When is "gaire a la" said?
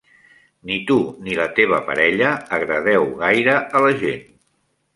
3.23-3.93